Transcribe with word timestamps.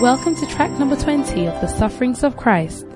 Welcome 0.00 0.36
to 0.36 0.46
track 0.46 0.70
number 0.78 0.94
20 0.94 1.46
of 1.46 1.60
The 1.60 1.66
Sufferings 1.66 2.22
of 2.22 2.36
Christ. 2.36 2.86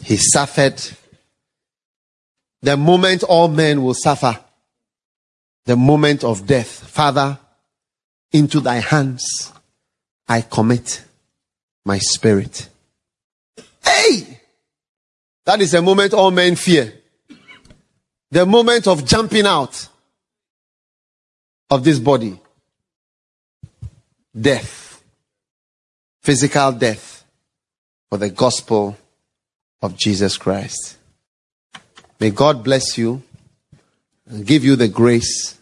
He 0.00 0.16
suffered 0.16 0.80
the 2.60 2.76
moment 2.76 3.24
all 3.24 3.48
men 3.48 3.82
will 3.82 3.94
suffer, 3.94 4.38
the 5.64 5.74
moment 5.74 6.22
of 6.22 6.46
death. 6.46 6.68
Father, 6.68 7.36
into 8.30 8.60
thy 8.60 8.76
hands 8.76 9.52
I 10.28 10.42
commit 10.42 11.02
my 11.84 11.98
spirit. 11.98 12.68
Hey! 13.84 14.38
That 15.46 15.60
is 15.60 15.72
the 15.72 15.82
moment 15.82 16.14
all 16.14 16.30
men 16.30 16.54
fear. 16.54 16.92
The 18.30 18.46
moment 18.46 18.86
of 18.86 19.04
jumping 19.04 19.46
out 19.46 19.88
of 21.70 21.82
this 21.82 21.98
body. 21.98 22.38
Death. 24.40 24.81
Physical 26.22 26.72
death 26.72 27.24
for 28.08 28.18
the 28.18 28.30
gospel 28.30 28.96
of 29.80 29.96
Jesus 29.96 30.38
Christ. 30.38 30.96
May 32.20 32.30
God 32.30 32.62
bless 32.62 32.96
you 32.96 33.22
and 34.26 34.46
give 34.46 34.64
you 34.64 34.76
the 34.76 34.88
grace 34.88 35.58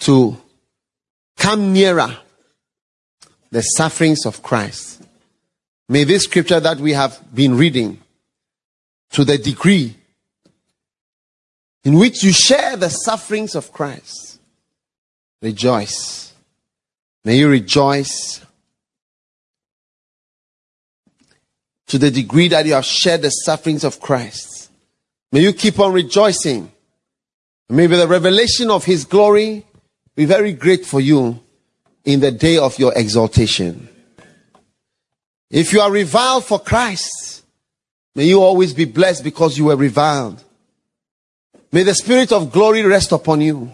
to 0.00 0.36
come 1.36 1.72
nearer 1.72 2.16
the 3.50 3.60
sufferings 3.60 4.24
of 4.24 4.42
Christ. 4.42 5.02
May 5.88 6.04
this 6.04 6.24
scripture 6.24 6.58
that 6.58 6.78
we 6.78 6.92
have 6.92 7.20
been 7.34 7.56
reading 7.56 8.00
to 9.10 9.24
the 9.24 9.36
degree 9.36 9.94
in 11.84 11.98
which 11.98 12.22
you 12.22 12.32
share 12.32 12.76
the 12.76 12.88
sufferings 12.88 13.54
of 13.54 13.72
Christ, 13.72 14.40
rejoice. 15.42 16.32
May 17.24 17.38
you 17.38 17.48
rejoice 17.48 18.40
to 21.92 21.98
the 21.98 22.10
degree 22.10 22.48
that 22.48 22.64
you 22.64 22.72
have 22.72 22.86
shared 22.86 23.20
the 23.20 23.28
sufferings 23.28 23.84
of 23.84 24.00
Christ. 24.00 24.70
May 25.30 25.40
you 25.40 25.52
keep 25.52 25.78
on 25.78 25.92
rejoicing. 25.92 26.72
May 27.68 27.86
the 27.86 28.08
revelation 28.08 28.70
of 28.70 28.86
His 28.86 29.04
glory 29.04 29.66
be 30.16 30.24
very 30.24 30.54
great 30.54 30.86
for 30.86 31.02
you 31.02 31.38
in 32.06 32.20
the 32.20 32.30
day 32.30 32.56
of 32.56 32.78
your 32.78 32.94
exaltation. 32.96 33.90
If 35.50 35.74
you 35.74 35.82
are 35.82 35.90
reviled 35.90 36.46
for 36.46 36.58
Christ, 36.58 37.42
may 38.14 38.24
you 38.24 38.40
always 38.40 38.72
be 38.72 38.86
blessed 38.86 39.22
because 39.22 39.58
you 39.58 39.66
were 39.66 39.76
reviled. 39.76 40.42
May 41.72 41.82
the 41.82 41.94
spirit 41.94 42.32
of 42.32 42.50
glory 42.50 42.82
rest 42.84 43.12
upon 43.12 43.42
you. 43.42 43.70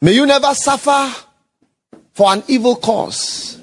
May 0.00 0.14
you 0.14 0.24
never 0.24 0.54
suffer 0.54 1.14
for 2.14 2.32
an 2.32 2.42
evil 2.48 2.76
cause 2.76 3.60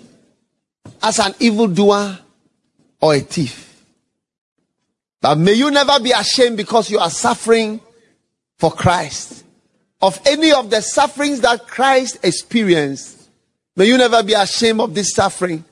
as 1.01 1.17
an 1.17 1.33
evildoer 1.39 2.19
or 3.01 3.15
a 3.15 3.19
thief. 3.19 3.85
But 5.21 5.37
may 5.37 5.53
you 5.53 5.71
never 5.71 5.99
be 5.99 6.11
ashamed 6.11 6.57
because 6.57 6.89
you 6.89 6.99
are 6.99 7.09
suffering 7.09 7.81
for 8.57 8.71
Christ. 8.71 9.43
Of 10.01 10.19
any 10.25 10.51
of 10.51 10.69
the 10.69 10.81
sufferings 10.81 11.41
that 11.41 11.67
Christ 11.67 12.19
experienced, 12.23 13.29
may 13.75 13.85
you 13.85 13.97
never 13.97 14.21
be 14.21 14.33
ashamed 14.33 14.79
of 14.79 14.93
this 14.93 15.13
suffering. 15.13 15.63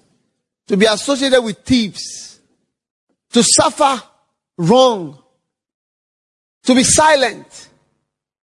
To 0.68 0.78
be 0.78 0.86
associated 0.88 1.42
with 1.44 1.60
thieves, 1.60 2.40
to 3.32 3.44
suffer 3.44 4.02
wrong, 4.58 5.20
to 6.64 6.74
be 6.74 6.84
silent, 6.84 7.70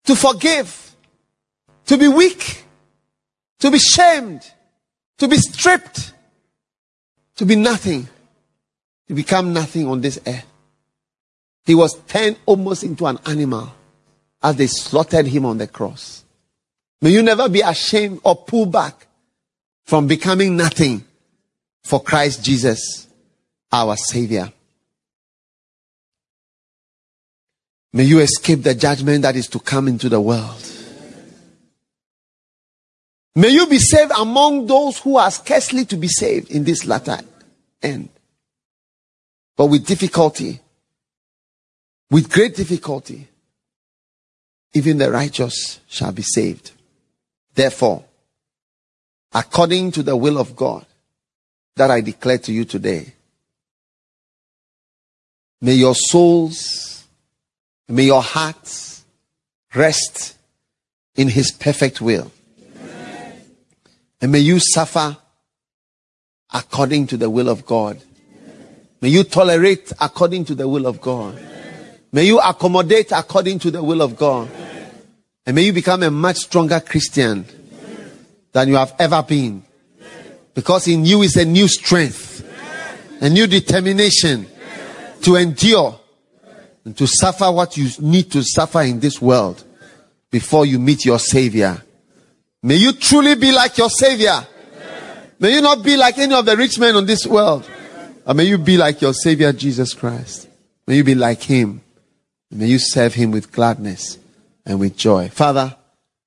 to 0.04 0.16
forgive, 0.16 0.96
to 1.88 1.98
be 1.98 2.08
weak, 2.08 2.64
to 3.60 3.72
be 3.72 3.80
shamed, 3.80 4.42
to 5.18 5.28
be 5.28 5.38
stripped, 5.38 6.14
to 7.38 7.46
be 7.46 7.56
nothing, 7.56 8.08
to 9.12 9.16
become 9.16 9.52
nothing 9.52 9.88
on 9.88 10.00
this 10.00 10.18
earth. 10.26 10.46
He 11.66 11.76
was 11.76 12.02
turned 12.08 12.38
almost 12.46 12.82
into 12.86 13.06
an 13.06 13.20
animal 13.26 13.70
as 14.42 14.56
they 14.56 14.68
slaughtered 14.68 15.28
him 15.28 15.46
on 15.46 15.58
the 15.58 15.68
cross. 15.68 16.24
May 17.02 17.10
you 17.10 17.22
never 17.22 17.50
be 17.50 17.60
ashamed 17.60 18.22
or 18.24 18.38
pull 18.38 18.68
back 18.68 19.08
from 19.84 20.08
becoming 20.08 20.56
nothing 20.56 21.04
for 21.84 22.02
Christ 22.02 22.42
Jesus, 22.42 23.06
our 23.70 23.98
Savior. 23.98 24.50
May 27.92 28.06
you 28.06 28.20
escape 28.20 28.64
the 28.64 28.76
judgment 28.76 29.24
that 29.24 29.36
is 29.36 29.48
to 29.48 29.60
come 29.60 29.90
into 29.90 30.08
the 30.08 30.22
world. 30.22 30.66
May 33.36 33.50
you 33.50 33.68
be 33.68 33.78
saved 33.78 34.14
among 34.18 34.68
those 34.68 35.00
who 35.00 35.18
are 35.18 35.32
scarcely 35.32 35.84
to 35.84 35.98
be 35.98 36.08
saved 36.08 36.50
in 36.50 36.64
this 36.64 36.86
latter 36.86 37.20
end. 37.84 38.08
But 39.56 39.68
with 39.68 39.86
difficulty, 39.86 40.60
with 42.10 42.32
great 42.32 42.56
difficulty, 42.56 43.28
even 44.74 44.98
the 44.98 45.12
righteous 45.12 45.80
shall 45.88 46.12
be 46.12 46.22
saved. 46.22 46.72
Therefore, 47.54 48.06
according 49.34 49.92
to 49.92 50.04
the 50.04 50.16
will 50.16 50.38
of 50.38 50.56
God 50.56 50.86
that 51.76 51.92
I 51.92 52.02
declare 52.02 52.38
to 52.40 52.54
you 52.54 52.66
today, 52.66 53.14
may 55.60 55.74
your 55.74 55.96
souls, 55.96 57.06
may 57.88 58.04
your 58.04 58.22
hearts 58.22 59.04
rest 59.76 60.38
in 61.16 61.28
His 61.28 61.52
perfect 61.52 62.02
will. 62.02 62.32
Amen. 62.78 63.42
And 64.22 64.32
may 64.32 64.40
you 64.40 64.60
suffer 64.60 65.18
according 66.54 67.08
to 67.08 67.18
the 67.18 67.30
will 67.30 67.50
of 67.50 67.66
God. 67.66 68.02
May 69.02 69.10
you 69.10 69.24
tolerate 69.24 69.92
according 70.00 70.46
to 70.46 70.56
the 70.56 70.68
will 70.68 70.86
of 70.86 71.02
God. 71.02 71.42
May 72.12 72.26
you 72.26 72.40
accommodate 72.40 73.12
according 73.12 73.60
to 73.60 73.72
the 73.72 73.82
will 73.84 74.02
of 74.02 74.16
God. 74.16 74.50
And 75.46 75.56
may 75.56 75.64
you 75.64 75.74
become 75.74 76.04
a 76.04 76.12
much 76.12 76.38
stronger 76.38 76.80
Christian 76.80 77.46
than 78.52 78.68
you 78.68 78.76
have 78.76 78.94
ever 79.00 79.24
been. 79.24 79.64
Because 80.54 80.88
in 80.88 81.06
you 81.06 81.24
is 81.24 81.36
a 81.36 81.46
new 81.46 81.68
strength, 81.68 82.46
a 83.22 83.30
new 83.30 83.48
determination 83.48 84.46
to 85.22 85.36
endure 85.36 86.00
and 86.86 86.96
to 86.98 87.08
suffer 87.08 87.52
what 87.52 87.78
you 87.78 87.90
need 88.00 88.32
to 88.32 88.44
suffer 88.44 88.82
in 88.82 89.00
this 89.00 89.22
world 89.22 89.64
before 90.30 90.66
you 90.66 90.78
meet 90.78 91.06
your 91.06 91.20
Savior. 91.20 91.82
May 92.62 92.76
you 92.76 92.94
truly 92.94 93.36
be 93.36 93.52
like 93.52 93.78
your 93.78 93.90
Savior. 93.90 94.46
May 95.40 95.56
you 95.56 95.62
not 95.62 95.84
be 95.84 95.98
like 95.98 96.20
any 96.20 96.36
of 96.36 96.46
the 96.46 96.56
rich 96.56 96.78
men 96.78 96.96
on 96.96 97.06
this 97.06 97.26
world. 97.26 97.68
Or 98.26 98.34
may 98.34 98.46
you 98.46 98.58
be 98.58 98.78
like 98.78 99.02
your 99.02 99.14
Savior 99.14 99.52
Jesus 99.52 99.94
Christ. 99.94 100.48
May 100.88 100.98
you 100.98 101.04
be 101.04 101.16
like 101.16 101.42
Him. 101.42 101.82
May 102.52 102.68
you 102.68 102.80
serve 102.80 103.14
Him 103.14 103.32
with 103.32 103.52
gladness 103.52 104.18
and 104.66 104.80
with 104.80 104.98
joy. 104.98 105.30
Father, 105.30 105.76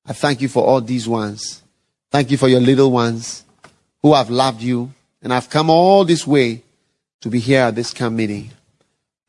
I 0.06 0.12
thank 0.12 0.40
you 0.40 0.48
for 0.48 0.64
all 0.64 0.80
these 0.80 1.08
ones. 1.08 1.62
Thank 2.10 2.30
you 2.30 2.36
for 2.36 2.48
your 2.48 2.60
little 2.60 2.90
ones 2.90 3.44
who 4.02 4.14
have 4.14 4.30
loved 4.30 4.62
you 4.62 4.92
and 5.22 5.32
have 5.32 5.50
come 5.50 5.70
all 5.70 6.04
this 6.04 6.26
way 6.26 6.62
to 7.20 7.30
be 7.30 7.40
here 7.40 7.62
at 7.62 7.74
this 7.74 7.92
camp 7.92 8.14
meeting. 8.14 8.50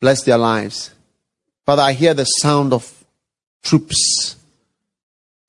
Bless 0.00 0.22
their 0.22 0.38
lives. 0.38 0.92
Father, 1.64 1.82
I 1.82 1.92
hear 1.92 2.14
the 2.14 2.24
sound 2.24 2.72
of 2.72 3.04
troops. 3.62 4.36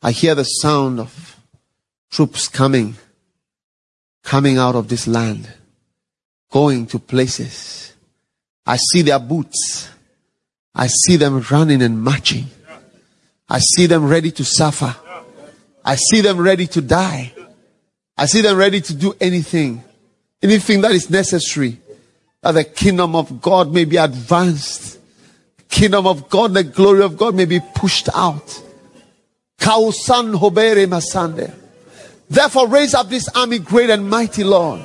I 0.02 0.12
hear 0.12 0.34
the 0.34 0.44
sound 0.44 1.00
of 1.00 1.38
troops 2.10 2.48
coming, 2.48 2.96
coming 4.24 4.58
out 4.58 4.76
of 4.76 4.88
this 4.88 5.08
land, 5.08 5.52
going 6.52 6.88
to 6.88 7.00
places. 7.00 7.94
I 8.66 8.78
see 8.78 9.02
their 9.02 9.20
boots. 9.20 9.90
I 10.76 10.88
see 10.88 11.16
them 11.16 11.42
running 11.52 11.82
and 11.82 12.02
marching. 12.02 12.46
I 13.50 13.60
see 13.60 13.86
them 13.86 14.06
ready 14.06 14.32
to 14.32 14.44
suffer. 14.44 14.96
I 15.84 15.96
see 15.96 16.22
them 16.22 16.40
ready 16.40 16.68
to 16.68 16.82
die. 16.82 17.34
I 18.18 18.26
see 18.26 18.42
them 18.42 18.58
ready 18.58 18.82
to 18.82 18.94
do 18.94 19.16
anything, 19.22 19.84
anything 20.42 20.82
that 20.82 20.92
is 20.92 21.10
necessary 21.10 21.80
that 22.42 22.52
the 22.52 22.64
kingdom 22.64 23.16
of 23.16 23.42
God 23.42 23.72
may 23.74 23.86
be 23.86 23.98
advanced. 23.98 25.00
Kingdom 25.70 26.08
of 26.08 26.30
God, 26.30 26.54
the 26.54 26.64
glory 26.64 27.04
of 27.04 27.18
God 27.18 27.36
may 27.36 27.46
be 27.46 27.60
pushed 27.76 28.10
out. 28.16 28.62
Kausan 29.60 30.36
hobere 30.36 30.86
masande. 30.88 31.54
Therefore 32.30 32.68
raise 32.68 32.94
up 32.94 33.10
this 33.10 33.28
army 33.30 33.60
great 33.60 33.90
and 33.90 34.10
mighty, 34.10 34.44
Lord. 34.44 34.82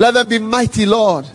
Let 0.00 0.14
them 0.14 0.28
be 0.28 0.38
mighty, 0.38 0.86
Lord. 0.86 1.26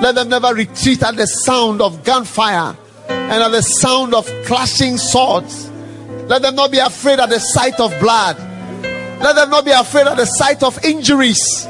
Let 0.00 0.16
them 0.16 0.30
never 0.30 0.52
retreat 0.52 1.00
at 1.04 1.14
the 1.14 1.28
sound 1.28 1.80
of 1.80 2.02
gunfire 2.02 2.76
and 3.08 3.42
at 3.42 3.52
the 3.52 3.62
sound 3.62 4.14
of 4.14 4.26
clashing 4.46 4.98
swords. 4.98 5.70
Let 6.26 6.42
them 6.42 6.56
not 6.56 6.72
be 6.72 6.78
afraid 6.78 7.20
at 7.20 7.28
the 7.30 7.38
sight 7.38 7.78
of 7.78 7.96
blood. 8.00 8.36
Let 9.22 9.36
them 9.36 9.50
not 9.50 9.64
be 9.64 9.70
afraid 9.70 10.08
at 10.08 10.16
the 10.16 10.24
sight 10.24 10.64
of 10.64 10.84
injuries. 10.84 11.68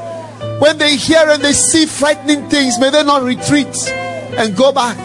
When 0.60 0.78
they 0.78 0.96
hear 0.96 1.28
and 1.28 1.42
they 1.42 1.52
see 1.52 1.84
frightening 1.84 2.48
things, 2.48 2.78
may 2.78 2.88
they 2.88 3.04
not 3.04 3.22
retreat 3.22 3.76
and 4.38 4.56
go 4.56 4.72
back. 4.72 4.96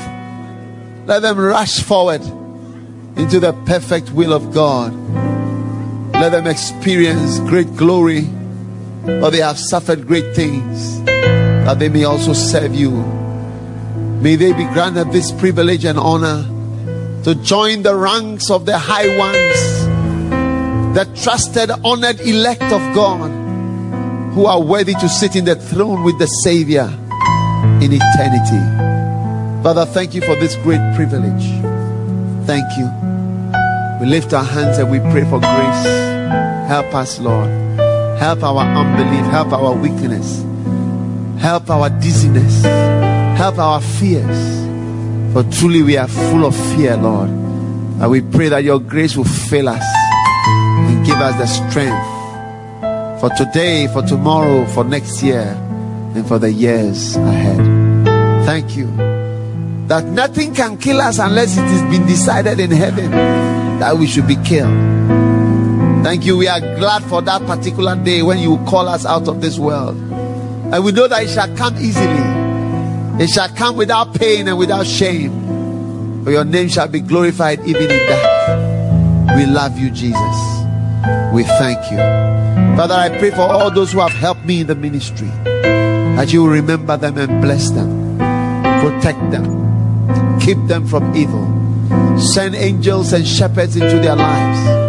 Let 1.05 1.21
them 1.21 1.37
rush 1.37 1.81
forward 1.81 2.21
into 3.17 3.41
the 3.41 3.51
perfect 3.65 4.09
will 4.11 4.31
of 4.31 4.53
God. 4.53 4.93
Let 6.13 6.29
them 6.29 6.47
experience 6.47 7.39
great 7.39 7.75
glory 7.75 8.29
but 9.05 9.29
they 9.29 9.39
have 9.39 9.59
suffered 9.59 10.07
great 10.07 10.35
things 10.35 11.03
that 11.05 11.79
they 11.79 11.89
may 11.89 12.03
also 12.03 12.33
serve 12.33 12.73
you. 12.75 12.91
May 14.21 14.35
they 14.35 14.53
be 14.53 14.65
granted 14.65 15.11
this 15.11 15.31
privilege 15.31 15.85
and 15.85 15.97
honor 15.99 16.43
to 17.23 17.35
join 17.43 17.83
the 17.83 17.95
ranks 17.95 18.49
of 18.49 18.65
the 18.65 18.77
high 18.77 19.15
ones, 19.17 20.95
the 20.95 21.05
trusted, 21.21 21.71
honored 21.83 22.19
elect 22.21 22.63
of 22.63 22.81
God, 22.95 23.29
who 24.33 24.45
are 24.45 24.61
worthy 24.61 24.93
to 24.93 25.09
sit 25.09 25.35
in 25.35 25.45
the 25.45 25.55
throne 25.55 26.03
with 26.03 26.17
the 26.19 26.27
Savior 26.27 26.89
in 27.81 27.91
eternity. 27.93 29.63
Father, 29.63 29.85
thank 29.85 30.13
you 30.13 30.21
for 30.21 30.35
this 30.35 30.55
great 30.57 30.81
privilege. 30.95 31.45
Thank 32.45 32.65
you. 32.77 32.85
We 33.99 34.07
lift 34.07 34.33
our 34.33 34.43
hands 34.43 34.77
and 34.77 34.91
we 34.91 34.99
pray 35.11 35.23
for 35.23 35.39
grace. 35.39 35.85
Help 36.67 36.93
us, 36.93 37.19
Lord. 37.19 37.64
Help 38.17 38.43
our 38.43 38.59
unbelief. 38.59 39.25
Help 39.31 39.51
our 39.53 39.73
weakness. 39.73 40.43
Help 41.39 41.69
our 41.69 41.89
dizziness. 41.89 42.63
Help 43.37 43.57
our 43.57 43.81
fears. 43.81 44.65
For 45.33 45.43
truly 45.59 45.83
we 45.83 45.97
are 45.97 46.07
full 46.07 46.45
of 46.45 46.55
fear, 46.75 46.97
Lord. 46.97 47.29
And 47.29 48.09
we 48.09 48.21
pray 48.21 48.49
that 48.49 48.63
your 48.63 48.79
grace 48.79 49.15
will 49.15 49.25
fill 49.25 49.69
us 49.69 49.85
and 50.47 51.05
give 51.05 51.17
us 51.17 51.35
the 51.37 51.45
strength 51.47 52.15
for 53.19 53.29
today, 53.37 53.87
for 53.87 54.01
tomorrow, 54.01 54.65
for 54.67 54.83
next 54.83 55.23
year, 55.23 55.57
and 56.15 56.27
for 56.27 56.39
the 56.39 56.51
years 56.51 57.15
ahead. 57.15 58.45
Thank 58.45 58.77
you 58.77 58.87
that 59.87 60.03
nothing 60.05 60.53
can 60.53 60.77
kill 60.77 60.99
us 60.99 61.19
unless 61.19 61.57
it 61.57 61.61
has 61.63 61.81
been 61.95 62.07
decided 62.07 62.59
in 62.59 62.71
heaven 62.71 63.11
that 63.79 63.95
we 63.95 64.07
should 64.07 64.27
be 64.27 64.35
killed. 64.37 64.73
Thank 66.05 66.23
you. 66.23 66.37
We 66.37 66.47
are 66.47 66.59
glad 66.59 67.01
for 67.05 67.19
that 67.23 67.41
particular 67.47 67.95
day 67.95 68.21
when 68.21 68.37
you 68.37 68.57
call 68.67 68.87
us 68.87 69.07
out 69.07 69.27
of 69.27 69.41
this 69.41 69.57
world. 69.57 69.97
And 69.97 70.85
we 70.85 70.91
know 70.91 71.07
that 71.07 71.23
it 71.23 71.29
shall 71.29 71.47
come 71.57 71.75
easily, 71.77 73.23
it 73.23 73.27
shall 73.27 73.49
come 73.49 73.75
without 73.75 74.13
pain 74.13 74.47
and 74.47 74.55
without 74.55 74.85
shame. 74.85 76.23
For 76.23 76.29
your 76.29 76.45
name 76.45 76.67
shall 76.69 76.87
be 76.87 76.99
glorified 76.99 77.59
even 77.61 77.89
in 77.89 78.05
that. 78.05 79.35
We 79.35 79.47
love 79.47 79.79
you, 79.79 79.89
Jesus. 79.89 80.37
We 81.33 81.41
thank 81.41 81.79
you. 81.89 81.97
Father, 82.77 82.93
I 82.93 83.09
pray 83.17 83.31
for 83.31 83.41
all 83.41 83.71
those 83.71 83.91
who 83.91 83.99
have 84.01 84.11
helped 84.11 84.45
me 84.45 84.61
in 84.61 84.67
the 84.67 84.75
ministry 84.75 85.31
that 85.43 86.31
you 86.31 86.43
will 86.43 86.51
remember 86.51 86.97
them 86.97 87.17
and 87.17 87.41
bless 87.41 87.71
them, 87.71 88.19
protect 88.79 89.31
them, 89.31 90.39
keep 90.39 90.59
them 90.67 90.85
from 90.87 91.15
evil. 91.15 91.49
Send 92.19 92.53
angels 92.53 93.11
and 93.11 93.27
shepherds 93.27 93.75
into 93.75 93.97
their 93.97 94.15
lives. 94.15 94.84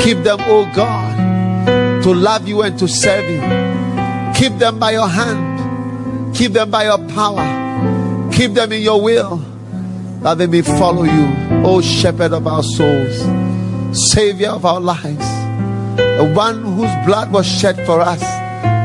Keep 0.00 0.18
them, 0.24 0.38
oh 0.42 0.70
God, 0.74 2.02
to 2.02 2.14
love 2.14 2.48
you 2.48 2.62
and 2.62 2.78
to 2.78 2.88
serve 2.88 3.28
you. 3.28 3.40
Keep 4.34 4.58
them 4.58 4.78
by 4.78 4.92
your 4.92 5.08
hand. 5.08 6.34
Keep 6.34 6.52
them 6.52 6.70
by 6.70 6.84
your 6.84 6.98
power. 7.08 8.30
Keep 8.32 8.54
them 8.54 8.72
in 8.72 8.82
your 8.82 9.00
will 9.02 9.36
that 10.22 10.38
they 10.38 10.46
may 10.46 10.62
follow 10.62 11.02
you, 11.02 11.26
oh 11.64 11.80
shepherd 11.80 12.32
of 12.32 12.46
our 12.46 12.62
souls, 12.62 13.26
savior 14.12 14.50
of 14.50 14.64
our 14.64 14.80
lives, 14.80 15.28
the 15.96 16.32
one 16.34 16.62
whose 16.62 17.06
blood 17.06 17.32
was 17.32 17.46
shed 17.46 17.74
for 17.84 18.00
us, 18.00 18.22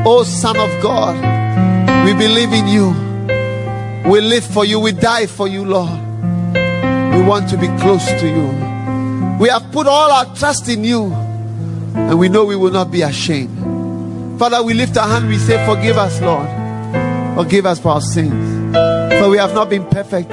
oh 0.04 0.24
Son 0.24 0.56
of 0.56 0.82
God. 0.82 1.16
We 2.04 2.12
believe 2.14 2.52
in 2.52 2.66
you. 2.66 2.88
We 4.10 4.20
live 4.20 4.44
for 4.44 4.64
you. 4.64 4.80
We 4.80 4.92
die 4.92 5.26
for 5.26 5.46
you, 5.46 5.64
Lord. 5.64 6.00
We 7.14 7.22
want 7.22 7.48
to 7.50 7.58
be 7.58 7.66
close 7.78 8.06
to 8.06 8.26
you. 8.26 8.77
We 9.38 9.48
have 9.48 9.70
put 9.70 9.86
all 9.86 10.10
our 10.10 10.34
trust 10.34 10.68
in 10.68 10.82
you, 10.82 11.12
and 11.12 12.18
we 12.18 12.28
know 12.28 12.44
we 12.44 12.56
will 12.56 12.72
not 12.72 12.90
be 12.90 13.02
ashamed. 13.02 14.38
Father, 14.38 14.62
we 14.62 14.74
lift 14.74 14.96
our 14.96 15.06
hand. 15.06 15.28
We 15.28 15.38
say, 15.38 15.64
Forgive 15.66 15.96
us, 15.96 16.20
Lord. 16.20 16.48
Forgive 17.36 17.66
us 17.66 17.78
for 17.78 17.90
our 17.90 18.00
sins. 18.00 18.74
For 19.20 19.28
we 19.28 19.36
have 19.38 19.54
not 19.54 19.70
been 19.70 19.86
perfect. 19.86 20.30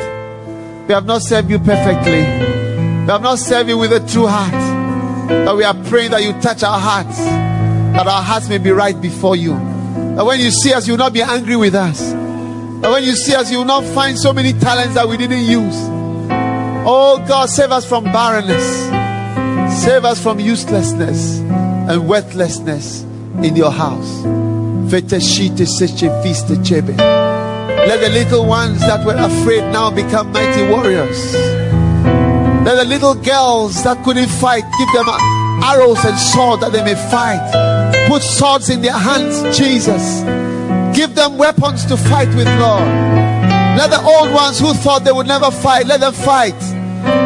We 0.88 0.94
have 0.94 1.06
not 1.06 1.22
served 1.22 1.50
you 1.50 1.60
perfectly. 1.60 2.22
We 2.22 3.12
have 3.12 3.22
not 3.22 3.40
served 3.40 3.70
you 3.70 3.78
with 3.78 3.94
a 3.94 4.00
true 4.12 4.28
heart. 4.28 4.54
But 5.28 5.58
we 5.58 5.64
are 5.64 5.76
praying 5.86 6.12
that 6.12 6.24
you 6.24 6.34
touch 6.42 6.64
our 6.64 6.80
hearts, 6.80 7.18
that 7.18 8.08
our 8.08 8.22
hearts 8.24 8.50
may 8.50 8.58
be 8.58 8.72
right 8.72 9.00
before 9.00 9.36
you. 9.36 9.54
That 10.16 10.26
when 10.26 10.40
you 10.40 10.52
see 10.52 10.74
us, 10.74 10.88
you 10.88 10.94
will 10.94 11.00
not 11.00 11.14
be 11.14 11.22
angry 11.22 11.56
with 11.56 11.76
us. 11.76 12.12
That 12.12 12.92
when 12.92 13.04
you 13.04 13.16
see 13.16 13.34
us, 13.36 13.52
you 13.52 13.60
will 13.60 13.66
not 13.66 13.84
find 13.84 14.18
so 14.18 14.34
many 14.34 14.54
talents 14.54 14.96
that 14.96 15.08
we 15.08 15.18
didn't 15.18 15.46
use. 15.46 15.76
Oh 16.88 17.24
God, 17.28 17.50
save 17.50 17.72
us 17.72 17.88
from 17.88 18.04
barrenness. 18.04 18.95
Save 19.76 20.06
us 20.06 20.24
from 20.24 20.40
uselessness 20.40 21.40
and 21.90 22.08
worthlessness 22.08 23.04
in 23.44 23.58
your 23.58 23.72
house. 23.72 24.24
Let 24.24 25.10
the 25.10 25.20
little 28.10 28.46
ones 28.46 28.80
that 28.80 29.06
were 29.06 29.16
afraid 29.16 29.62
now 29.74 29.92
become 29.92 30.32
mighty 30.32 30.64
warriors. 30.68 31.36
Let 32.64 32.76
the 32.76 32.86
little 32.86 33.16
girls 33.16 33.84
that 33.84 34.02
couldn't 34.06 34.30
fight 34.30 34.64
give 34.80 34.92
them 34.94 35.08
arrows 35.62 36.04
and 36.06 36.18
swords 36.18 36.62
that 36.62 36.72
they 36.72 36.82
may 36.82 36.96
fight. 37.12 38.08
Put 38.08 38.24
swords 38.24 38.70
in 38.70 38.82
their 38.82 38.98
hands, 38.98 39.44
Jesus. 39.56 40.22
Give 40.98 41.14
them 41.14 41.38
weapons 41.38 41.86
to 41.86 41.98
fight 41.98 42.30
with, 42.30 42.48
Lord. 42.60 42.88
Let 43.78 43.90
the 43.92 44.02
old 44.02 44.34
ones 44.34 44.58
who 44.58 44.74
thought 44.74 45.04
they 45.04 45.12
would 45.12 45.28
never 45.28 45.52
fight, 45.52 45.86
let 45.86 46.00
them 46.00 46.14
fight. 46.14 46.60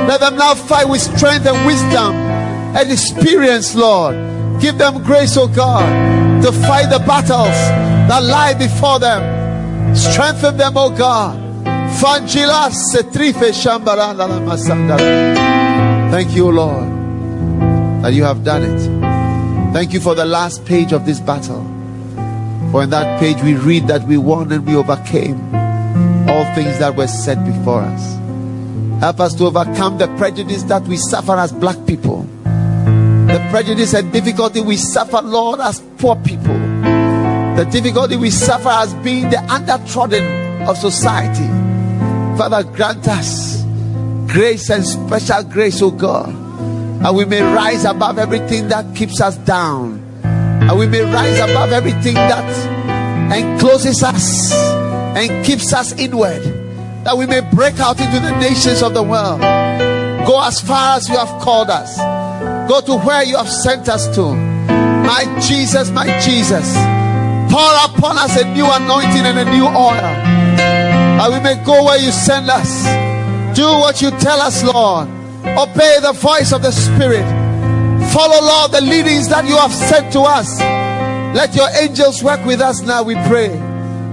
Let 0.10 0.20
them 0.20 0.36
now 0.36 0.56
fight 0.56 0.90
with 0.90 1.00
strength 1.00 1.46
and 1.46 1.66
wisdom 1.66 2.29
and 2.76 2.92
experience, 2.92 3.76
Lord. 3.76 4.16
Give 4.62 4.78
them 4.78 5.04
grace, 5.04 5.38
oh 5.38 5.48
God, 5.48 6.44
to 6.44 6.52
fight 6.52 6.90
the 6.90 7.00
battles 7.00 7.56
that 8.10 8.24
lie 8.24 8.54
before 8.54 9.00
them. 9.00 9.96
Strengthen 9.96 10.58
them, 10.58 10.74
oh 10.76 10.90
God. 10.96 11.38
Thank 16.12 16.36
you, 16.36 16.52
Lord, 16.52 16.90
that 18.04 18.14
you 18.14 18.24
have 18.24 18.44
done 18.44 18.64
it. 18.64 19.74
Thank 19.74 19.94
you 19.94 20.00
for 20.00 20.16
the 20.16 20.26
last 20.26 20.66
page 20.66 20.92
of 20.94 21.06
this 21.06 21.20
battle. 21.20 21.64
For 22.72 22.84
in 22.84 22.90
that 22.92 23.20
page 23.20 23.42
we 23.42 23.56
read 23.56 23.88
that 23.88 24.04
we 24.04 24.18
won 24.18 24.52
and 24.52 24.66
we 24.66 24.76
overcame 24.76 25.38
all 26.30 26.46
things 26.54 26.78
that 26.80 26.96
were 26.96 27.08
set 27.08 27.44
before 27.46 27.82
us. 27.82 28.20
Help 29.00 29.20
us 29.20 29.34
to 29.36 29.46
overcome 29.46 29.98
the 29.98 30.08
prejudice 30.18 30.64
that 30.64 30.84
we 30.84 30.98
suffer 30.98 31.36
as 31.38 31.52
black 31.52 31.78
people. 31.88 32.28
The 33.30 33.48
prejudice 33.52 33.94
and 33.94 34.12
difficulty 34.12 34.60
we 34.60 34.76
suffer, 34.76 35.22
Lord, 35.22 35.60
as 35.60 35.80
poor 36.00 36.16
people. 36.16 36.58
The 37.56 37.68
difficulty 37.72 38.18
we 38.18 38.32
suffer 38.32 38.70
as 38.70 38.94
being 38.96 39.30
the 39.30 39.38
undertrodden 39.38 40.68
of 40.68 40.76
society. 40.78 41.48
Father, 42.38 42.64
grant 42.64 43.08
us 43.08 43.64
grace 44.28 44.70
and 44.72 44.84
special 44.84 45.44
grace, 45.44 45.80
oh 45.82 45.92
God. 45.92 46.30
And 46.30 47.16
we 47.16 47.26
may 47.26 47.42
rise 47.42 47.86
above 47.86 48.18
everything 48.18 48.68
that 48.70 48.96
keeps 48.96 49.22
us 49.22 49.38
down. 49.38 50.04
And 50.24 50.80
we 50.80 50.88
may 50.88 51.02
rise 51.02 51.40
above 51.40 51.72
everything 51.72 52.16
that 52.16 53.32
encloses 53.32 54.02
us 54.02 54.52
and 55.16 55.46
keeps 55.46 55.72
us 55.72 55.94
inward. 56.00 56.42
That 57.04 57.16
we 57.16 57.28
may 57.28 57.42
break 57.42 57.80
out 57.80 58.00
into 58.00 58.20
the 58.20 58.36
nations 58.40 58.82
of 58.82 58.94
the 58.96 59.04
world. 59.04 59.42
Go 60.26 60.42
as 60.44 60.60
far 60.60 60.98
as 60.98 61.08
you 61.08 61.16
have 61.16 61.42
called 61.42 61.70
us. 61.70 62.19
Go 62.70 62.82
to 62.82 62.98
where 62.98 63.24
you 63.24 63.36
have 63.36 63.50
sent 63.50 63.90
us 63.90 64.06
to. 64.14 64.22
My 64.22 65.26
Jesus, 65.42 65.90
my 65.90 66.06
Jesus. 66.20 66.72
Pour 67.52 67.74
upon 67.90 68.16
us 68.20 68.40
a 68.40 68.46
new 68.54 68.72
anointing 68.72 69.26
and 69.26 69.40
a 69.40 69.46
new 69.46 69.66
oil. 69.66 69.90
That 71.18 71.32
we 71.32 71.40
may 71.40 71.56
go 71.66 71.86
where 71.86 71.98
you 71.98 72.12
send 72.12 72.48
us. 72.48 72.70
Do 73.58 73.66
what 73.66 74.04
you 74.04 74.12
tell 74.12 74.40
us, 74.40 74.64
Lord. 74.64 75.08
Obey 75.58 75.98
the 76.00 76.14
voice 76.14 76.54
of 76.54 76.62
the 76.62 76.72
Spirit. 76.72 77.26
Follow, 78.14 78.40
Lord, 78.40 78.72
the 78.72 78.82
leadings 78.82 79.30
that 79.30 79.46
you 79.46 79.58
have 79.58 79.74
sent 79.74 80.14
to 80.14 80.20
us. 80.20 80.60
Let 81.36 81.56
your 81.56 81.70
angels 81.82 82.22
work 82.22 82.46
with 82.46 82.62
us 82.62 82.82
now, 82.82 83.02
we 83.02 83.16
pray. 83.26 83.50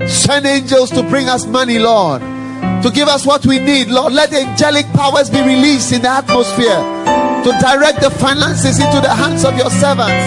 Send 0.09 0.47
angels 0.47 0.89
to 0.93 1.03
bring 1.03 1.29
us 1.29 1.45
money, 1.45 1.79
Lord. 1.79 2.23
To 2.23 2.91
give 2.91 3.09
us 3.09 3.27
what 3.27 3.45
we 3.45 3.59
need, 3.59 3.89
Lord. 3.89 4.15
Let 4.15 4.33
angelic 4.33 4.87
powers 4.95 5.29
be 5.29 5.43
released 5.43 5.93
in 5.93 6.01
the 6.01 6.09
atmosphere 6.09 7.16
to 7.47 7.53
direct 7.63 8.01
the 8.01 8.11
finances 8.11 8.83
into 8.83 9.01
the 9.01 9.09
hands 9.09 9.45
of 9.45 9.57
your 9.57 9.71
servants. 9.71 10.19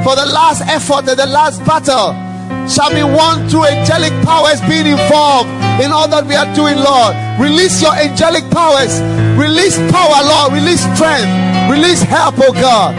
For 0.00 0.16
the 0.16 0.24
last 0.24 0.64
effort 0.64 1.04
and 1.04 1.18
the 1.20 1.28
last 1.28 1.60
battle 1.66 2.16
shall 2.72 2.88
be 2.88 3.04
won 3.04 3.46
through 3.50 3.66
angelic 3.66 4.16
powers 4.24 4.64
being 4.64 4.86
involved 4.86 5.52
in 5.84 5.92
all 5.92 6.08
that 6.08 6.24
we 6.24 6.32
are 6.32 6.48
doing, 6.56 6.80
Lord. 6.80 7.12
Release 7.36 7.82
your 7.82 7.92
angelic 7.92 8.48
powers. 8.48 8.96
Release 9.36 9.76
power, 9.92 10.24
Lord. 10.24 10.56
Release 10.56 10.80
strength. 10.96 11.28
Release 11.68 12.00
help, 12.00 12.36
oh 12.38 12.52
God. 12.56 12.96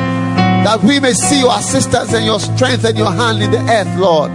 That 0.62 0.84
we 0.84 1.00
may 1.00 1.14
see 1.14 1.40
your 1.40 1.58
assistance 1.58 2.14
and 2.14 2.24
your 2.24 2.40
strength 2.40 2.86
and 2.86 2.96
your 2.96 3.12
hand 3.12 3.42
in 3.42 3.50
the 3.50 3.62
earth, 3.66 3.90
Lord. 3.98 4.30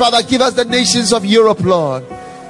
Father, 0.00 0.26
give 0.26 0.40
us 0.40 0.54
the 0.54 0.64
nations 0.64 1.12
of 1.12 1.24
Europe, 1.24 1.60
Lord. 1.60 2.02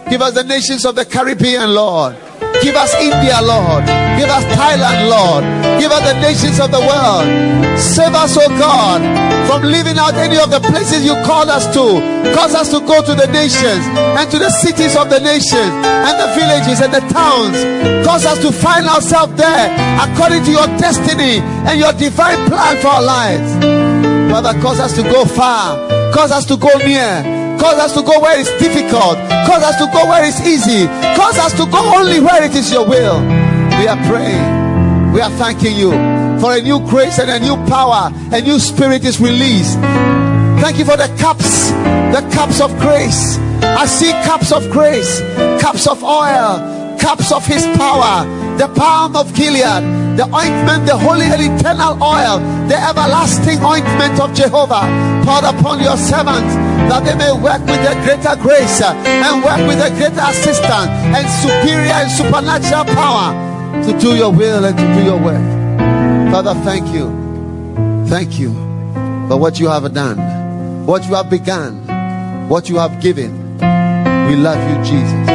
Give 0.09 0.23
us 0.23 0.33
the 0.33 0.45
nations 0.45 0.87
of 0.87 0.95
the 0.95 1.04
Caribbean, 1.04 1.75
Lord. 1.75 2.16
Give 2.62 2.76
us 2.76 2.94
India, 2.94 3.38
Lord. 3.42 3.84
Give 4.18 4.30
us 4.30 4.44
Thailand, 4.54 5.11
Lord. 5.11 5.44
Give 5.80 5.90
us 5.90 6.02
the 6.06 6.20
nations 6.20 6.61
of 6.61 6.70
the 6.70 6.80
world. 6.80 7.26
Save 7.78 8.14
us, 8.14 8.37
oh 8.38 8.49
God, 8.58 9.02
from 9.49 9.62
living 9.62 9.99
out 9.99 10.14
any 10.14 10.38
of 10.38 10.50
the 10.50 10.61
places 10.61 11.04
you 11.04 11.14
called 11.26 11.49
us 11.49 11.66
to. 11.75 12.00
Cause 12.34 12.54
us 12.54 12.70
to 12.70 12.80
go 12.80 13.02
to 13.02 13.14
the 13.14 13.26
nations 13.32 13.84
and 14.16 14.30
to 14.30 14.38
the 14.38 14.50
cities 14.50 14.96
of 14.96 15.11
the 15.11 15.20
nations 15.20 15.73
and 15.84 16.14
the 16.16 16.28
villages 16.38 16.80
and 16.80 16.92
the 16.94 17.02
towns. 17.12 17.58
Cause 18.06 18.25
us 18.25 18.38
to 18.40 18.52
find 18.52 18.87
ourselves 18.87 19.34
there 19.34 19.75
according 20.00 20.44
to 20.44 20.50
your 20.50 20.66
destiny 20.78 21.40
and 21.68 21.78
your 21.78 21.92
divine 21.92 22.38
plan 22.49 22.76
for 22.80 22.88
our 22.88 23.02
lives. 23.02 23.50
Father, 24.30 24.58
cause 24.61 24.80
us 24.80 24.94
to 24.94 25.02
go 25.02 25.25
far. 25.25 25.76
Cause 26.12 26.30
us 26.30 26.46
to 26.46 26.56
go 26.56 26.70
near. 26.78 27.43
Cause 27.64 27.78
us 27.78 27.92
to 27.94 28.02
go 28.02 28.21
where 28.21 28.38
it's 28.38 28.52
difficult. 28.61 29.16
Cause 29.49 29.62
us 29.64 29.78
to 29.78 29.87
go 29.90 30.04
where 30.04 30.23
it's 30.23 30.38
easy. 30.47 30.87
Cause 31.16 31.38
us 31.38 31.52
to 31.52 31.64
go 31.64 31.80
only 31.97 32.21
where 32.21 32.44
it 32.44 32.54
is 32.54 32.71
your 32.71 32.87
will. 32.87 33.21
We 33.80 33.88
are 33.88 33.97
praying. 34.04 35.12
We 35.14 35.23
are 35.23 35.30
thanking 35.40 35.75
you 35.75 35.90
for 36.40 36.52
a 36.52 36.61
new 36.61 36.78
grace 36.80 37.18
and 37.18 37.30
a 37.30 37.40
new 37.40 37.56
power. 37.66 38.12
A 38.33 38.42
new 38.42 38.59
spirit 38.59 39.02
is 39.06 39.18
released. 39.18 39.78
Thank 40.61 40.76
you 40.76 40.85
for 40.85 40.99
the 40.99 41.09
cups, 41.18 41.71
the 42.12 42.21
cups 42.35 42.61
of 42.61 42.71
grace. 42.78 43.38
I 43.62 43.87
see 43.87 44.12
cups 44.28 44.52
of 44.52 44.71
grace, 44.71 45.21
cups 45.59 45.87
of 45.87 46.04
oil, 46.04 46.61
cups 47.00 47.33
of 47.33 47.47
his 47.47 47.64
power, 47.78 48.26
the 48.59 48.68
balm 48.76 49.16
of 49.16 49.35
Gilead, 49.35 49.83
the 50.16 50.25
ointment, 50.30 50.87
the 50.87 50.97
holy 50.97 51.26
and 51.26 51.42
eternal 51.42 51.99
oil, 52.02 52.38
the 52.68 52.78
everlasting 52.78 53.59
ointment 53.62 54.21
of 54.21 54.33
Jehovah 54.35 54.87
poured 55.26 55.44
upon 55.44 55.83
your 55.83 55.97
servants 55.97 56.54
that 56.88 57.02
they 57.04 57.16
may 57.16 57.33
work 57.33 57.61
with 57.66 57.83
a 57.83 57.94
greater 58.06 58.37
grace 58.40 58.80
uh, 58.80 58.94
and 58.94 59.42
work 59.42 59.59
with 59.66 59.80
a 59.83 59.90
greater 59.99 60.23
assistance 60.23 60.90
and 61.11 61.26
superior 61.42 61.99
and 61.99 62.11
supernatural 62.11 62.85
power 62.94 63.35
to 63.83 63.99
do 63.99 64.14
your 64.14 64.33
will 64.33 64.64
and 64.64 64.76
to 64.78 64.87
do 64.94 65.02
your 65.02 65.18
work. 65.18 65.42
Father, 66.30 66.54
thank 66.62 66.87
you. 66.94 67.11
Thank 68.06 68.38
you 68.38 68.52
for 69.28 69.37
what 69.38 69.59
you 69.59 69.68
have 69.68 69.92
done, 69.94 70.87
what 70.87 71.06
you 71.06 71.14
have 71.14 71.30
begun, 71.30 72.49
what 72.49 72.68
you 72.68 72.76
have 72.76 73.00
given. 73.00 73.59
We 74.28 74.37
love 74.37 74.61
you, 74.71 74.85
Jesus. 74.85 75.28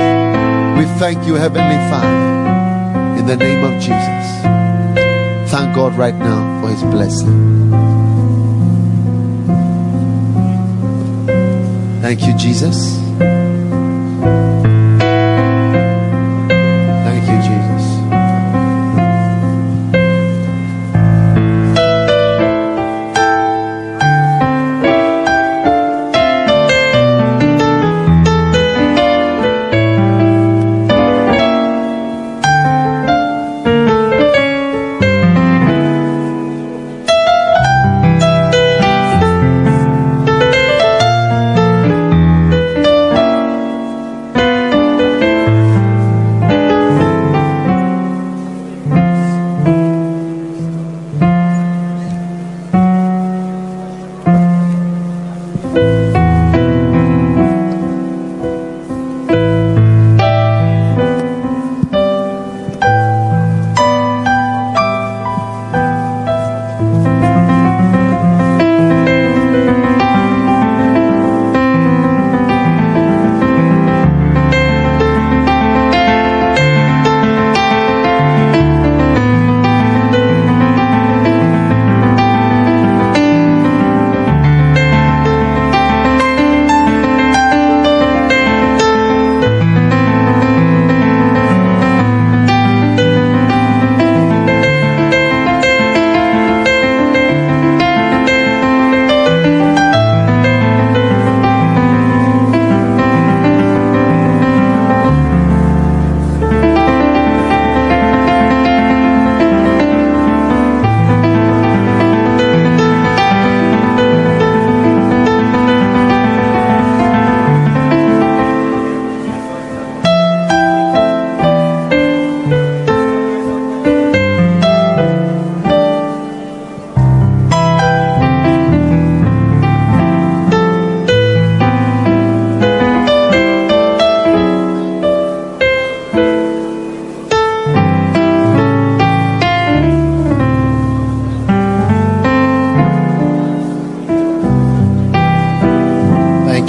We 0.77 0.85
thank 0.99 1.25
you, 1.27 1.35
Heavenly 1.35 1.77
Father, 1.89 3.19
in 3.19 3.25
the 3.25 3.35
name 3.35 3.63
of 3.63 3.81
Jesus. 3.81 4.58
Thank 5.49 5.73
God 5.73 5.97
right 5.97 6.13
now 6.13 6.61
for 6.61 6.69
his 6.69 6.83
blessing. 6.83 7.49
Thank 12.01 12.21
you, 12.27 12.37
Jesus. 12.37 12.98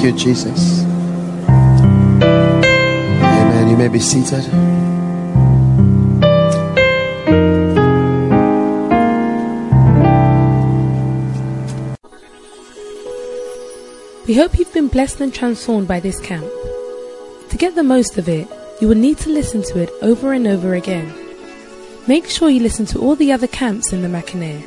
Thank 0.00 0.14
you, 0.14 0.18
Jesus. 0.18 0.82
Amen. 3.20 3.68
You 3.68 3.76
may 3.76 3.88
be 3.88 3.98
seated. 4.00 4.46
We 14.26 14.34
hope 14.34 14.58
you've 14.58 14.72
been 14.72 14.88
blessed 14.88 15.20
and 15.20 15.34
transformed 15.34 15.86
by 15.86 16.00
this 16.00 16.18
camp. 16.18 16.46
To 17.50 17.56
get 17.58 17.74
the 17.74 17.82
most 17.82 18.16
of 18.16 18.26
it, 18.26 18.48
you 18.80 18.88
will 18.88 18.96
need 18.96 19.18
to 19.18 19.28
listen 19.28 19.62
to 19.64 19.80
it 19.82 19.90
over 20.00 20.32
and 20.32 20.46
over 20.46 20.72
again. 20.72 21.12
Make 22.06 22.26
sure 22.26 22.48
you 22.48 22.60
listen 22.60 22.86
to 22.86 23.00
all 23.00 23.16
the 23.16 23.32
other 23.32 23.48
camps 23.48 23.92
in 23.92 24.00
the 24.00 24.08
Mackinac. 24.08 24.64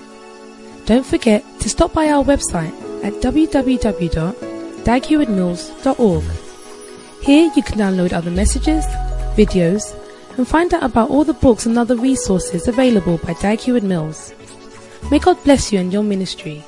Don't 0.85 1.07
forget 1.07 1.43
to 1.61 1.69
stop 1.69 1.91
by 1.91 2.09
our 2.09 2.23
website 2.23 2.75
at 3.03 3.13
www.daghewardmills.org. 4.83 6.23
Here 7.23 7.51
you 7.55 7.63
can 7.63 7.77
download 7.77 8.13
other 8.13 8.31
messages, 8.31 8.85
videos, 9.35 9.97
and 10.37 10.47
find 10.47 10.73
out 10.73 10.83
about 10.83 11.09
all 11.09 11.23
the 11.23 11.33
books 11.33 11.65
and 11.65 11.77
other 11.77 11.95
resources 11.95 12.67
available 12.67 13.17
by 13.19 13.33
Dag 13.33 13.65
Mills. 13.83 14.33
May 15.09 15.19
God 15.19 15.41
bless 15.43 15.71
you 15.71 15.79
and 15.79 15.93
your 15.93 16.03
ministry. 16.03 16.63